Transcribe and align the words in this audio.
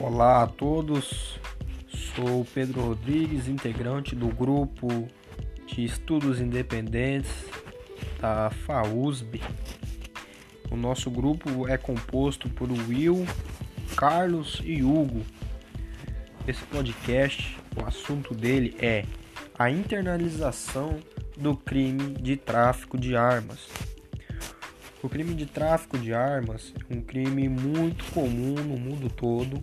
Olá 0.00 0.42
a 0.42 0.46
todos, 0.48 1.38
sou 2.16 2.44
Pedro 2.52 2.80
Rodrigues, 2.80 3.46
integrante 3.46 4.16
do 4.16 4.26
grupo 4.26 4.88
de 5.68 5.84
estudos 5.84 6.40
independentes 6.40 7.30
da 8.20 8.50
FAUSB. 8.50 9.40
O 10.68 10.76
nosso 10.76 11.08
grupo 11.12 11.68
é 11.68 11.78
composto 11.78 12.48
por 12.50 12.72
Will, 12.72 13.24
Carlos 13.96 14.60
e 14.64 14.82
Hugo. 14.82 15.24
Esse 16.48 16.64
podcast, 16.64 17.56
o 17.80 17.86
assunto 17.86 18.34
dele 18.34 18.76
é 18.80 19.04
a 19.56 19.70
internalização 19.70 20.98
do 21.36 21.56
crime 21.56 22.14
de 22.14 22.36
tráfico 22.36 22.98
de 22.98 23.14
armas. 23.14 23.68
O 25.00 25.08
crime 25.08 25.34
de 25.34 25.46
tráfico 25.46 25.96
de 25.96 26.12
armas 26.12 26.74
é 26.90 26.94
um 26.94 27.00
crime 27.00 27.48
muito 27.48 28.04
comum 28.06 28.54
no 28.54 28.76
mundo 28.76 29.08
todo 29.08 29.62